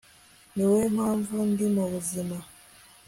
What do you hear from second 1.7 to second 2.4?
muzima